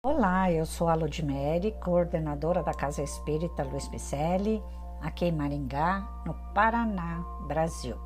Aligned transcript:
Olá, 0.00 0.52
eu 0.52 0.64
sou 0.64 0.88
a 0.88 0.94
Ludmere, 0.94 1.72
coordenadora 1.72 2.62
da 2.62 2.72
Casa 2.72 3.02
Espírita 3.02 3.64
Luiz 3.64 3.88
Picelli, 3.88 4.62
aqui 5.00 5.24
em 5.24 5.32
Maringá, 5.32 6.22
no 6.24 6.34
Paraná, 6.54 7.24
Brasil. 7.48 7.96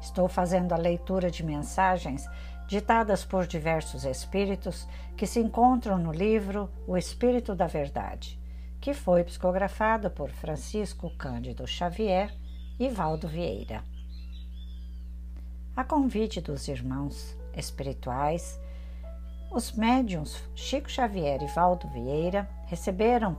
Estou 0.00 0.28
fazendo 0.28 0.72
a 0.72 0.76
leitura 0.76 1.32
de 1.32 1.42
mensagens 1.44 2.24
ditadas 2.68 3.24
por 3.24 3.48
diversos 3.48 4.04
espíritos 4.04 4.86
que 5.16 5.26
se 5.26 5.40
encontram 5.40 5.98
no 5.98 6.12
livro 6.12 6.70
O 6.86 6.96
Espírito 6.96 7.52
da 7.52 7.66
Verdade, 7.66 8.38
que 8.80 8.94
foi 8.94 9.24
psicografado 9.24 10.12
por 10.12 10.30
Francisco 10.30 11.10
Cândido 11.18 11.66
Xavier 11.66 12.32
e 12.78 12.88
Valdo 12.88 13.26
Vieira. 13.26 13.82
A 15.74 15.82
convite 15.82 16.40
dos 16.40 16.68
irmãos 16.68 17.36
espirituais, 17.56 18.60
os 19.54 19.70
médiums 19.70 20.42
Chico 20.52 20.90
Xavier 20.90 21.40
e 21.40 21.46
Valdo 21.46 21.86
Vieira 21.86 22.48
receberam 22.66 23.38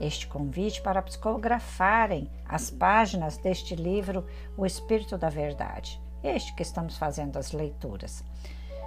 este 0.00 0.28
convite 0.28 0.80
para 0.80 1.02
psicografarem 1.02 2.30
as 2.48 2.70
páginas 2.70 3.36
deste 3.36 3.74
livro 3.74 4.24
O 4.56 4.64
Espírito 4.64 5.18
da 5.18 5.28
Verdade, 5.28 6.00
este 6.22 6.54
que 6.54 6.62
estamos 6.62 6.96
fazendo 6.96 7.36
as 7.36 7.50
leituras. 7.50 8.22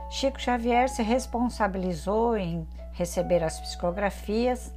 Chico 0.09 0.39
Xavier 0.39 0.87
se 0.87 1.03
responsabilizou 1.03 2.37
em 2.37 2.65
receber 2.93 3.43
as 3.43 3.59
psicografias 3.59 4.73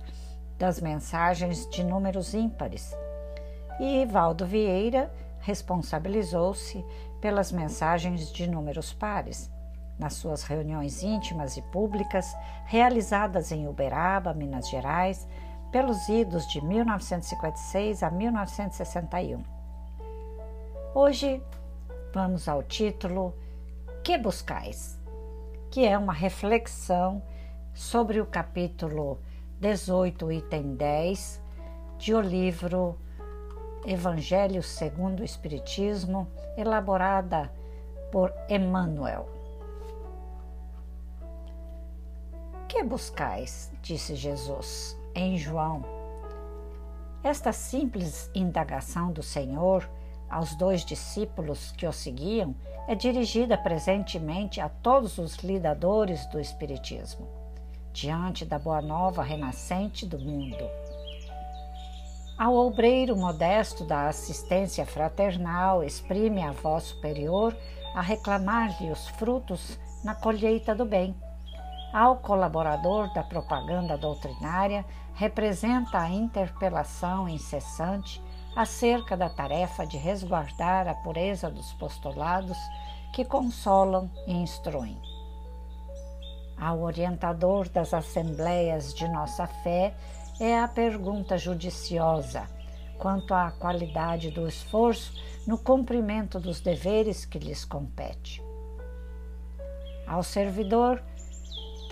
das 0.58 0.80
mensagens 0.80 1.70
de 1.70 1.84
números 1.84 2.34
ímpares 2.34 2.92
e 3.78 4.04
Valdo 4.06 4.44
Vieira 4.44 5.08
responsabilizou-se 5.38 6.84
pelas 7.20 7.52
mensagens 7.52 8.32
de 8.32 8.48
números 8.48 8.92
pares 8.92 9.51
nas 10.02 10.14
suas 10.14 10.42
reuniões 10.42 11.02
íntimas 11.04 11.56
e 11.56 11.62
públicas 11.62 12.36
realizadas 12.66 13.52
em 13.52 13.68
Uberaba, 13.68 14.34
Minas 14.34 14.68
Gerais, 14.68 15.28
pelos 15.70 16.08
idos 16.08 16.46
de 16.48 16.62
1956 16.62 18.02
a 18.02 18.10
1961. 18.10 19.42
Hoje 20.92 21.40
vamos 22.12 22.48
ao 22.48 22.64
título 22.64 23.32
Que 24.02 24.18
Buscais, 24.18 24.98
que 25.70 25.86
é 25.86 25.96
uma 25.96 26.12
reflexão 26.12 27.22
sobre 27.72 28.20
o 28.20 28.26
capítulo 28.26 29.20
18, 29.60 30.32
item 30.32 30.74
10 30.74 31.40
de 31.96 32.12
o 32.12 32.20
livro 32.20 32.98
Evangelho 33.86 34.62
segundo 34.64 35.20
o 35.20 35.24
Espiritismo, 35.24 36.28
elaborada 36.56 37.50
por 38.10 38.32
Emmanuel. 38.48 39.41
Buscais? 42.82 43.70
disse 43.82 44.14
Jesus 44.14 44.96
em 45.14 45.36
João. 45.36 45.84
Esta 47.22 47.52
simples 47.52 48.30
indagação 48.34 49.12
do 49.12 49.22
Senhor 49.22 49.88
aos 50.28 50.54
dois 50.56 50.84
discípulos 50.84 51.72
que 51.72 51.86
o 51.86 51.92
seguiam 51.92 52.54
é 52.88 52.94
dirigida 52.94 53.56
presentemente 53.56 54.60
a 54.60 54.68
todos 54.68 55.18
os 55.18 55.36
lidadores 55.36 56.26
do 56.26 56.40
Espiritismo, 56.40 57.28
diante 57.92 58.44
da 58.44 58.58
boa 58.58 58.82
nova 58.82 59.22
renascente 59.22 60.04
do 60.06 60.18
mundo. 60.18 60.68
Ao 62.36 62.54
obreiro 62.54 63.16
modesto 63.16 63.84
da 63.84 64.08
assistência 64.08 64.84
fraternal, 64.84 65.84
exprime 65.84 66.42
a 66.42 66.50
voz 66.50 66.84
superior 66.84 67.56
a 67.94 68.00
reclamar-lhe 68.00 68.90
os 68.90 69.06
frutos 69.08 69.78
na 70.02 70.14
colheita 70.14 70.74
do 70.74 70.84
bem 70.84 71.14
ao 71.92 72.16
colaborador 72.16 73.12
da 73.12 73.22
propaganda 73.22 73.98
doutrinária, 73.98 74.84
representa 75.14 75.98
a 75.98 76.08
interpelação 76.08 77.28
incessante 77.28 78.22
acerca 78.56 79.16
da 79.16 79.28
tarefa 79.28 79.86
de 79.86 79.96
resguardar 79.96 80.88
a 80.88 80.94
pureza 80.94 81.50
dos 81.50 81.72
postulados 81.74 82.56
que 83.12 83.24
consolam 83.24 84.10
e 84.26 84.32
instruem. 84.32 85.00
Ao 86.58 86.80
orientador 86.80 87.68
das 87.68 87.92
assembleias 87.92 88.94
de 88.94 89.06
nossa 89.08 89.46
fé 89.46 89.94
é 90.40 90.58
a 90.58 90.68
pergunta 90.68 91.36
judiciosa 91.36 92.48
quanto 92.98 93.34
à 93.34 93.50
qualidade 93.50 94.30
do 94.30 94.46
esforço 94.46 95.12
no 95.44 95.58
cumprimento 95.58 96.38
dos 96.38 96.60
deveres 96.60 97.24
que 97.24 97.38
lhes 97.38 97.64
compete. 97.64 98.40
Ao 100.06 100.22
servidor, 100.22 101.02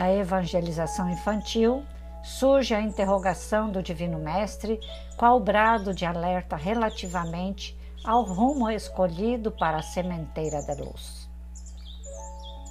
da 0.00 0.10
evangelização 0.10 1.10
infantil, 1.10 1.84
surge 2.22 2.74
a 2.74 2.80
interrogação 2.80 3.70
do 3.70 3.82
Divino 3.82 4.18
Mestre, 4.18 4.80
qual 5.14 5.38
brado 5.38 5.92
de 5.92 6.06
alerta 6.06 6.56
relativamente 6.56 7.78
ao 8.02 8.22
rumo 8.22 8.70
escolhido 8.70 9.52
para 9.52 9.76
a 9.76 9.82
sementeira 9.82 10.62
da 10.62 10.72
luz. 10.72 11.28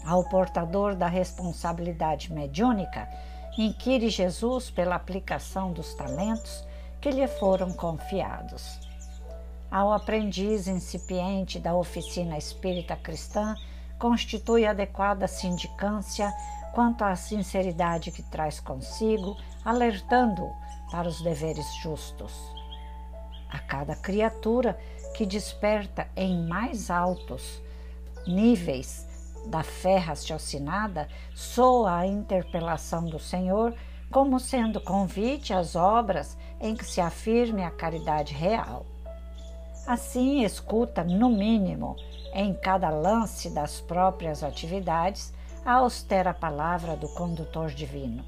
Ao 0.04 0.28
portador 0.28 0.96
da 0.96 1.06
responsabilidade 1.06 2.34
mediúnica, 2.34 3.08
inquire 3.56 4.10
Jesus 4.10 4.72
pela 4.72 4.96
aplicação 4.96 5.72
dos 5.72 5.94
talentos 5.94 6.66
que 7.00 7.12
lhe 7.12 7.28
foram 7.28 7.72
confiados. 7.74 8.80
Ao 9.70 9.94
aprendiz 9.94 10.68
incipiente 10.68 11.60
da 11.60 11.76
oficina 11.76 12.40
espírita 12.40 12.96
cristã, 12.96 13.54
constitui 14.00 14.66
adequada 14.66 15.28
sindicância 15.28 16.34
quanto 16.74 17.04
à 17.04 17.16
sinceridade 17.16 18.12
que 18.12 18.24
traz 18.24 18.60
consigo, 18.60 19.36
alertando-o 19.64 20.54
para 20.92 21.08
os 21.08 21.22
deveres 21.22 21.66
justos. 21.82 22.34
A 23.50 23.60
cada 23.60 23.96
criatura 23.96 24.80
que 25.16 25.26
desperta 25.26 26.08
em 26.16 26.48
mais 26.48 26.90
altos 26.90 27.62
níveis 28.28 29.08
da 29.46 29.64
fé 29.64 29.98
raciocinada, 29.98 31.08
soa 31.34 31.98
a 31.98 32.08
interpelação 32.08 33.06
do 33.06 33.20
Senhor 33.20 33.74
como 34.12 34.40
sendo 34.40 34.82
convite 34.82 35.54
às 35.54 35.76
obras 35.76 36.38
em 36.60 36.76
que 36.76 36.86
se 36.86 37.00
afirme 37.00 37.64
a 37.64 37.72
caridade 37.72 38.34
real. 38.34 38.86
Assim, 39.86 40.44
escuta, 40.44 41.04
no 41.04 41.30
mínimo, 41.30 41.96
em 42.34 42.54
cada 42.54 42.90
lance 42.90 43.50
das 43.50 43.82
próprias 43.82 44.44
atividades, 44.44 45.34
a 45.66 45.74
austera 45.74 46.34
palavra 46.34 46.96
do 46.96 47.08
condutor 47.10 47.70
divino, 47.70 48.24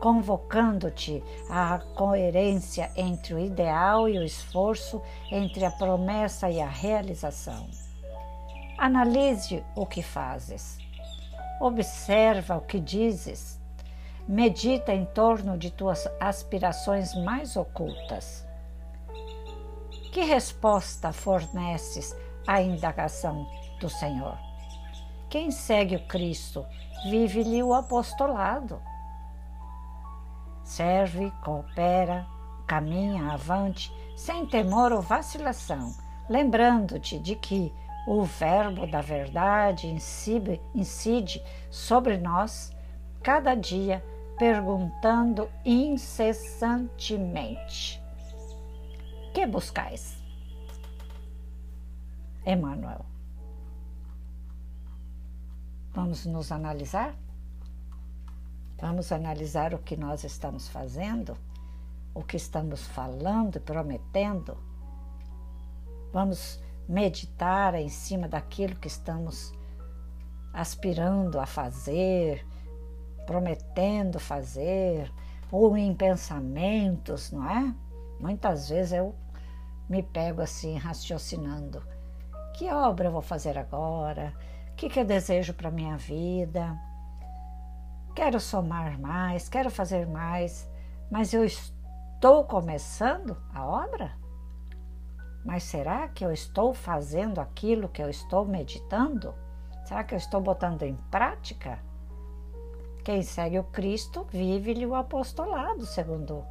convocando-te 0.00 1.22
à 1.50 1.78
coerência 1.96 2.90
entre 2.96 3.34
o 3.34 3.38
ideal 3.38 4.08
e 4.08 4.18
o 4.18 4.24
esforço, 4.24 5.02
entre 5.30 5.64
a 5.64 5.70
promessa 5.70 6.50
e 6.50 6.60
a 6.60 6.68
realização. 6.68 7.68
Analise 8.76 9.64
o 9.74 9.84
que 9.84 10.02
fazes, 10.02 10.78
observa 11.60 12.56
o 12.56 12.60
que 12.60 12.78
dizes, 12.78 13.58
medita 14.28 14.92
em 14.92 15.04
torno 15.06 15.56
de 15.58 15.70
tuas 15.70 16.08
aspirações 16.20 17.14
mais 17.14 17.56
ocultas. 17.56 18.46
Que 20.12 20.20
resposta 20.20 21.12
forneces 21.12 22.14
à 22.46 22.62
indagação 22.62 23.46
do 23.80 23.88
Senhor? 23.88 24.47
Quem 25.28 25.50
segue 25.50 25.96
o 25.96 26.06
Cristo 26.06 26.64
vive-lhe 27.10 27.62
o 27.62 27.74
apostolado. 27.74 28.80
Serve, 30.64 31.30
coopera, 31.44 32.26
caminha 32.66 33.32
avante, 33.32 33.92
sem 34.16 34.46
temor 34.46 34.90
ou 34.92 35.02
vacilação, 35.02 35.94
lembrando-te 36.28 37.18
de 37.18 37.36
que 37.36 37.72
o 38.06 38.22
Verbo 38.22 38.86
da 38.86 39.02
verdade 39.02 39.86
incide, 39.86 41.42
sobre 41.70 42.16
nós 42.16 42.74
cada 43.22 43.54
dia, 43.54 44.02
perguntando 44.38 45.50
incessantemente: 45.64 48.02
Que 49.34 49.46
buscais? 49.46 50.16
Emmanuel. 52.46 53.17
Vamos 56.00 56.24
nos 56.26 56.52
analisar? 56.52 57.12
Vamos 58.80 59.10
analisar 59.10 59.74
o 59.74 59.80
que 59.80 59.96
nós 59.96 60.22
estamos 60.22 60.68
fazendo, 60.68 61.36
o 62.14 62.22
que 62.22 62.36
estamos 62.36 62.86
falando 62.86 63.56
e 63.56 63.60
prometendo. 63.60 64.56
Vamos 66.12 66.62
meditar 66.88 67.74
em 67.74 67.88
cima 67.88 68.28
daquilo 68.28 68.76
que 68.76 68.86
estamos 68.86 69.52
aspirando 70.52 71.40
a 71.40 71.46
fazer, 71.46 72.46
prometendo 73.26 74.20
fazer, 74.20 75.12
ou 75.50 75.76
em 75.76 75.92
pensamentos, 75.96 77.32
não 77.32 77.50
é? 77.50 77.74
Muitas 78.20 78.68
vezes 78.68 78.92
eu 78.92 79.16
me 79.88 80.04
pego 80.04 80.42
assim 80.42 80.76
raciocinando: 80.76 81.82
que 82.54 82.70
obra 82.70 83.08
eu 83.08 83.12
vou 83.12 83.20
fazer 83.20 83.58
agora? 83.58 84.32
Que, 84.78 84.88
que 84.88 85.00
eu 85.00 85.04
desejo 85.04 85.52
para 85.54 85.72
minha 85.72 85.96
vida, 85.96 86.78
quero 88.14 88.38
somar 88.38 88.96
mais, 88.96 89.48
quero 89.48 89.70
fazer 89.70 90.06
mais, 90.06 90.70
mas 91.10 91.34
eu 91.34 91.44
estou 91.44 92.44
começando 92.44 93.36
a 93.52 93.66
obra? 93.66 94.16
Mas 95.44 95.64
será 95.64 96.06
que 96.06 96.24
eu 96.24 96.30
estou 96.30 96.72
fazendo 96.72 97.40
aquilo 97.40 97.88
que 97.88 98.00
eu 98.00 98.08
estou 98.08 98.44
meditando? 98.44 99.34
Será 99.84 100.04
que 100.04 100.14
eu 100.14 100.18
estou 100.18 100.40
botando 100.40 100.84
em 100.84 100.94
prática? 101.10 101.80
Quem 103.04 103.22
segue 103.22 103.58
o 103.58 103.64
Cristo 103.64 104.28
vive-lhe 104.30 104.86
o 104.86 104.94
apostolado, 104.94 105.84
segundo 105.86 106.44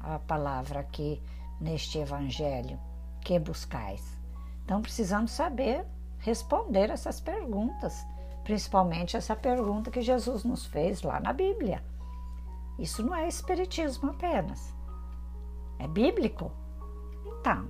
a 0.00 0.18
palavra 0.18 0.80
aqui 0.80 1.22
neste 1.60 1.98
Evangelho. 1.98 2.80
Que 3.20 3.38
buscais? 3.38 4.18
Então 4.64 4.82
precisamos 4.82 5.30
saber 5.30 5.86
responder 6.20 6.90
essas 6.90 7.20
perguntas, 7.20 8.06
principalmente 8.44 9.16
essa 9.16 9.34
pergunta 9.34 9.90
que 9.90 10.02
Jesus 10.02 10.44
nos 10.44 10.66
fez 10.66 11.02
lá 11.02 11.20
na 11.20 11.32
Bíblia. 11.32 11.82
Isso 12.78 13.02
não 13.02 13.14
é 13.14 13.28
espiritismo 13.28 14.10
apenas, 14.10 14.74
é 15.78 15.86
bíblico. 15.86 16.50
Então, 17.26 17.68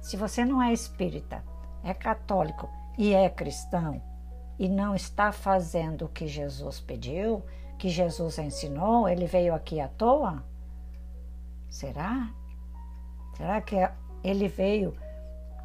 se 0.00 0.16
você 0.16 0.44
não 0.44 0.62
é 0.62 0.72
espírita, 0.72 1.44
é 1.82 1.94
católico 1.94 2.68
e 2.98 3.12
é 3.14 3.28
cristão, 3.28 4.00
e 4.58 4.68
não 4.68 4.94
está 4.94 5.32
fazendo 5.32 6.04
o 6.04 6.08
que 6.08 6.26
Jesus 6.26 6.78
pediu, 6.78 7.42
que 7.78 7.88
Jesus 7.88 8.38
ensinou, 8.38 9.08
ele 9.08 9.26
veio 9.26 9.54
aqui 9.54 9.80
à 9.80 9.88
toa? 9.88 10.44
Será? 11.68 12.30
Será 13.36 13.60
que 13.60 13.76
ele 14.22 14.46
veio 14.46 14.96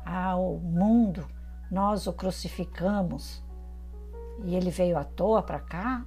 ao 0.05 0.55
mundo, 0.55 1.27
nós 1.69 2.07
o 2.07 2.13
crucificamos 2.13 3.43
e 4.43 4.55
ele 4.55 4.69
veio 4.69 4.97
à 4.97 5.03
toa 5.03 5.41
para 5.41 5.59
cá? 5.59 6.05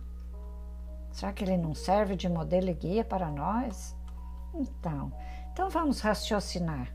Será 1.12 1.32
que 1.32 1.44
ele 1.44 1.56
não 1.56 1.74
serve 1.74 2.16
de 2.16 2.28
modelo 2.28 2.68
e 2.68 2.74
guia 2.74 3.04
para 3.04 3.30
nós? 3.30 3.96
Então, 4.54 5.12
então 5.52 5.68
vamos 5.68 6.00
raciocinar. 6.00 6.88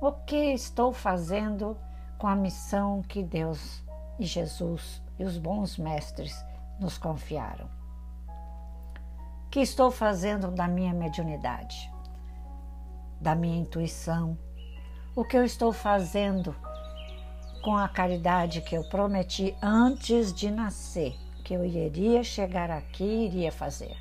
O 0.00 0.12
que 0.12 0.52
estou 0.52 0.92
fazendo 0.92 1.76
com 2.18 2.26
a 2.26 2.34
missão 2.34 3.02
que 3.02 3.22
Deus 3.22 3.82
e 4.18 4.26
Jesus 4.26 5.02
e 5.18 5.24
os 5.24 5.38
bons 5.38 5.78
mestres 5.78 6.44
nos 6.78 6.98
confiaram? 6.98 7.66
O 9.46 9.50
que 9.50 9.60
estou 9.60 9.90
fazendo 9.90 10.50
da 10.50 10.66
minha 10.66 10.92
mediunidade? 10.92 11.90
Da 13.20 13.34
minha 13.34 13.58
intuição? 13.58 14.36
O 15.14 15.24
que 15.24 15.36
eu 15.36 15.44
estou 15.44 15.72
fazendo 15.72 16.56
com 17.62 17.76
a 17.76 17.88
caridade 17.88 18.60
que 18.60 18.76
eu 18.76 18.82
prometi 18.84 19.56
antes 19.62 20.32
de 20.34 20.50
nascer, 20.50 21.16
que 21.44 21.54
eu 21.54 21.64
iria 21.64 22.24
chegar 22.24 22.70
aqui 22.70 23.04
e 23.04 23.26
iria 23.26 23.52
fazer? 23.52 23.96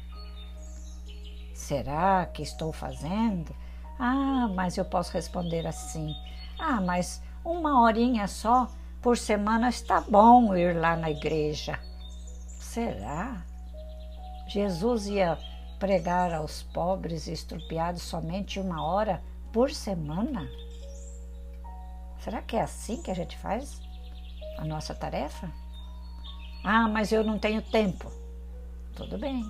Será 1.53 2.25
que 2.25 2.41
estou 2.41 2.73
fazendo? 2.73 3.55
Ah, 3.99 4.49
mas 4.53 4.77
eu 4.77 4.83
posso 4.83 5.13
responder 5.13 5.67
assim. 5.67 6.13
Ah, 6.59 6.81
mas 6.81 7.21
uma 7.45 7.81
horinha 7.81 8.27
só 8.27 8.67
por 9.01 9.17
semana 9.17 9.69
está 9.69 10.01
bom 10.01 10.55
ir 10.55 10.75
lá 10.75 10.95
na 10.95 11.11
igreja. 11.11 11.79
Será? 12.59 13.45
Jesus 14.47 15.07
ia 15.07 15.37
pregar 15.79 16.33
aos 16.33 16.63
pobres 16.63 17.27
e 17.27 17.33
estrupiados 17.33 18.01
somente 18.01 18.59
uma 18.59 18.83
hora 18.83 19.23
por 19.51 19.71
semana? 19.71 20.47
Será 22.21 22.39
que 22.41 22.55
é 22.55 22.61
assim 22.61 23.01
que 23.01 23.09
a 23.09 23.15
gente 23.15 23.35
faz 23.37 23.81
a 24.57 24.63
nossa 24.63 24.93
tarefa? 24.93 25.51
Ah, 26.63 26.87
mas 26.87 27.11
eu 27.11 27.23
não 27.23 27.39
tenho 27.39 27.63
tempo. 27.63 28.11
Tudo 28.95 29.17
bem. 29.17 29.43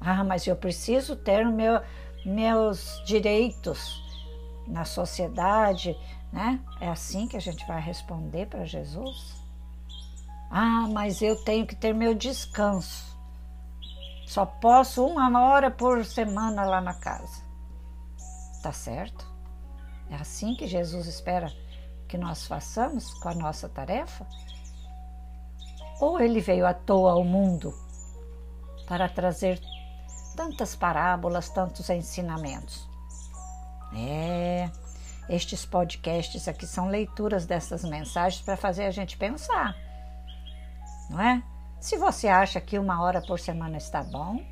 Ah, 0.00 0.22
mas 0.22 0.46
eu 0.46 0.54
preciso 0.54 1.16
ter 1.16 1.44
meu, 1.44 1.82
meus 2.24 3.02
direitos 3.04 4.00
na 4.68 4.84
sociedade, 4.84 5.96
né? 6.32 6.60
É 6.80 6.88
assim 6.88 7.26
que 7.26 7.36
a 7.36 7.40
gente 7.40 7.66
vai 7.66 7.80
responder 7.80 8.46
para 8.46 8.64
Jesus? 8.64 9.36
Ah, 10.48 10.86
mas 10.92 11.20
eu 11.20 11.34
tenho 11.42 11.66
que 11.66 11.74
ter 11.74 11.92
meu 11.92 12.14
descanso. 12.14 13.18
Só 14.24 14.46
posso 14.46 15.04
uma 15.04 15.40
hora 15.42 15.68
por 15.68 16.04
semana 16.04 16.64
lá 16.64 16.80
na 16.80 16.94
casa. 16.94 17.42
Tá 18.62 18.72
certo? 18.72 19.26
É 20.08 20.14
assim 20.14 20.54
que 20.54 20.66
Jesus 20.66 21.06
espera 21.06 21.52
que 22.08 22.16
nós 22.16 22.46
façamos 22.46 23.12
com 23.14 23.28
a 23.28 23.34
nossa 23.34 23.68
tarefa? 23.68 24.26
Ou 26.00 26.20
ele 26.20 26.40
veio 26.40 26.66
à 26.66 26.72
toa 26.72 27.12
ao 27.12 27.24
mundo 27.24 27.74
para 28.86 29.08
trazer 29.08 29.60
tantas 30.34 30.74
parábolas, 30.74 31.48
tantos 31.48 31.90
ensinamentos? 31.90 32.88
É, 33.94 34.70
estes 35.28 35.66
podcasts 35.66 36.48
aqui 36.48 36.66
são 36.66 36.88
leituras 36.88 37.46
dessas 37.46 37.84
mensagens 37.84 38.42
para 38.42 38.56
fazer 38.56 38.84
a 38.84 38.90
gente 38.90 39.16
pensar, 39.16 39.76
não 41.10 41.20
é? 41.20 41.42
Se 41.80 41.96
você 41.96 42.26
acha 42.28 42.60
que 42.60 42.78
uma 42.78 43.02
hora 43.02 43.22
por 43.22 43.38
semana 43.38 43.76
está 43.76 44.02
bom, 44.02 44.44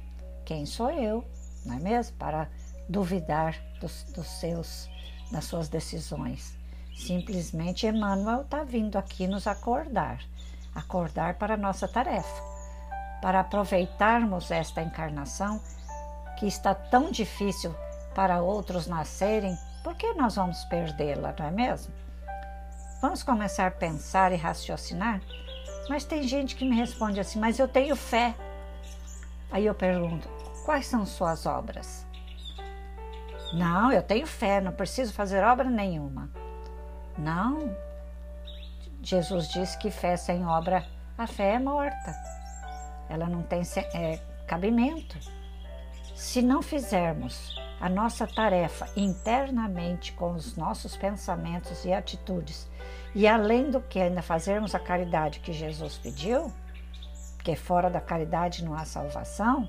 quem 0.44 0.64
sou 0.64 0.90
eu, 0.90 1.24
não 1.64 1.76
é 1.76 1.80
mesmo? 1.80 2.16
Para 2.16 2.48
duvidar 2.88 3.56
dos, 3.80 4.04
dos 4.04 4.26
seus, 4.26 4.88
das 5.32 5.44
suas 5.44 5.68
decisões. 5.68 6.56
Simplesmente 6.96 7.86
Emmanuel 7.86 8.40
está 8.40 8.64
vindo 8.64 8.96
aqui 8.96 9.28
nos 9.28 9.46
acordar, 9.46 10.18
acordar 10.74 11.34
para 11.34 11.54
a 11.54 11.58
nossa 11.58 11.86
tarefa, 11.86 12.42
para 13.20 13.40
aproveitarmos 13.40 14.50
esta 14.50 14.82
encarnação 14.82 15.60
que 16.38 16.46
está 16.46 16.74
tão 16.74 17.10
difícil 17.10 17.74
para 18.14 18.40
outros 18.42 18.86
nascerem 18.86 19.56
por 19.84 19.94
que 19.94 20.14
nós 20.14 20.34
vamos 20.34 20.64
perdê-la, 20.64 21.32
não 21.38 21.46
é 21.46 21.50
mesmo? 21.52 21.94
Vamos 23.00 23.22
começar 23.22 23.68
a 23.68 23.70
pensar 23.70 24.32
e 24.32 24.36
raciocinar? 24.36 25.20
Mas 25.88 26.04
tem 26.04 26.24
gente 26.24 26.56
que 26.56 26.64
me 26.64 26.74
responde 26.74 27.20
assim: 27.20 27.38
Mas 27.38 27.60
eu 27.60 27.68
tenho 27.68 27.94
fé. 27.94 28.34
Aí 29.48 29.64
eu 29.64 29.74
pergunto: 29.76 30.28
Quais 30.64 30.86
são 30.86 31.06
suas 31.06 31.46
obras? 31.46 32.04
Não, 33.52 33.92
eu 33.92 34.02
tenho 34.02 34.26
fé, 34.26 34.60
não 34.60 34.72
preciso 34.72 35.12
fazer 35.12 35.44
obra 35.44 35.70
nenhuma. 35.70 36.28
Não. 37.18 37.74
Jesus 39.02 39.48
disse 39.48 39.78
que 39.78 39.90
fé 39.90 40.16
sem 40.16 40.44
obra, 40.46 40.84
a 41.16 41.26
fé 41.26 41.54
é 41.54 41.58
morta. 41.58 42.14
Ela 43.08 43.28
não 43.28 43.42
tem 43.42 43.62
é, 43.94 44.18
cabimento. 44.46 45.18
Se 46.14 46.42
não 46.42 46.62
fizermos 46.62 47.54
a 47.80 47.88
nossa 47.88 48.26
tarefa 48.26 48.88
internamente 48.96 50.12
com 50.12 50.32
os 50.32 50.56
nossos 50.56 50.96
pensamentos 50.96 51.84
e 51.84 51.92
atitudes, 51.92 52.68
e 53.14 53.26
além 53.26 53.70
do 53.70 53.80
que 53.80 54.00
ainda 54.00 54.22
fazermos 54.22 54.74
a 54.74 54.78
caridade 54.78 55.40
que 55.40 55.52
Jesus 55.52 55.98
pediu, 55.98 56.52
porque 57.36 57.54
fora 57.54 57.88
da 57.88 58.00
caridade 58.00 58.64
não 58.64 58.74
há 58.74 58.84
salvação, 58.84 59.68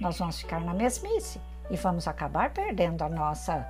nós 0.00 0.18
vamos 0.18 0.40
ficar 0.40 0.60
na 0.60 0.72
mesmice 0.72 1.40
e 1.68 1.76
vamos 1.76 2.08
acabar 2.08 2.50
perdendo 2.50 3.02
a 3.02 3.08
nossa 3.08 3.66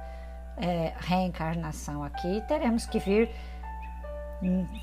é, 0.56 0.92
reencarnação 0.98 2.02
aqui 2.02 2.42
teremos 2.46 2.86
que 2.86 2.98
vir 2.98 3.30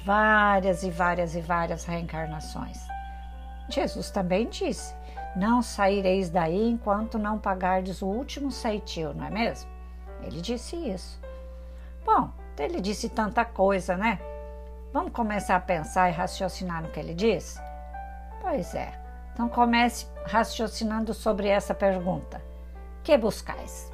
várias 0.06 0.84
e 0.84 0.90
várias 0.90 1.36
e 1.36 1.42
várias 1.42 1.86
reencarnações. 1.86 2.80
Jesus 3.70 4.12
também 4.12 4.48
disse: 4.48 4.96
não 5.36 5.62
saireis 5.62 6.30
daí 6.30 6.70
enquanto 6.70 7.20
não 7.20 7.38
pagardes 7.38 8.02
o 8.02 8.08
último 8.08 8.52
ceitil, 8.52 9.14
não 9.14 9.26
é 9.26 9.30
mesmo? 9.30 9.70
Ele 10.24 10.42
disse 10.42 10.76
isso. 10.76 11.20
Bom, 12.04 12.32
ele 12.58 12.82
disse 12.82 13.10
tanta 13.10 13.46
coisa, 13.46 13.96
né? 13.96 14.20
Vamos 14.92 15.12
começar 15.12 15.58
a 15.58 15.60
pensar 15.60 16.10
e 16.10 16.14
raciocinar 16.14 16.82
no 16.82 16.90
que 16.90 17.00
ele 17.00 17.14
disse? 17.14 17.60
Pois 18.42 18.74
é. 18.74 18.94
Então 19.34 19.48
comece 19.48 20.08
raciocinando 20.26 21.14
sobre 21.14 21.48
essa 21.48 21.76
pergunta: 21.76 22.42
que 23.04 23.16
buscais? 23.18 23.92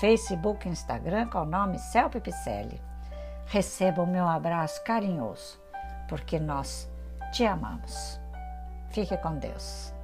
Facebook 0.00 0.66
e 0.66 0.72
Instagram, 0.72 1.28
com 1.28 1.42
o 1.42 1.44
nome 1.44 1.78
Celpe 1.78 2.20
Picelli. 2.20 2.82
receba 3.46 4.02
o 4.02 4.06
meu 4.08 4.26
abraço 4.26 4.82
carinhoso, 4.82 5.60
porque 6.08 6.40
nós 6.40 6.90
te 7.32 7.46
amamos. 7.46 8.20
Fique 8.88 9.16
com 9.18 9.36
Deus. 9.36 9.94